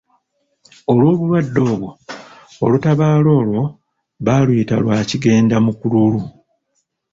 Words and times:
Olw'obulwadde 0.91 1.61
obwo 1.71 1.89
olutabaalo 2.63 3.29
olwo 3.41 3.63
baaluyita 4.25 4.75
lwa 4.83 4.97
Kigendamukululu. 5.09 6.21